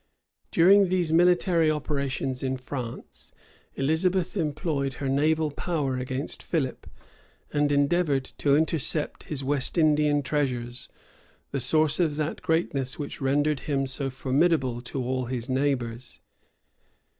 During 0.49 0.89
these 0.89 1.13
military 1.13 1.69
operations 1.69 2.41
in 2.41 2.57
France, 2.57 3.31
Elizabeth 3.75 4.35
employed 4.35 4.93
her 4.93 5.07
naval 5.07 5.51
power 5.51 5.95
against 5.97 6.41
Philip, 6.41 6.87
and 7.53 7.71
endeavored 7.71 8.23
to 8.39 8.55
intercept 8.55 9.25
his 9.25 9.43
West 9.43 9.77
Indian 9.77 10.23
treasures, 10.23 10.89
the 11.51 11.59
source 11.59 11.99
of 11.99 12.15
that 12.15 12.41
greatness 12.41 12.97
which 12.97 13.21
rendered 13.21 13.59
him 13.69 13.85
so 13.85 14.09
formidable 14.09 14.81
to 14.81 15.03
all 15.05 15.25
his 15.25 15.47
neighbors. 15.47 16.19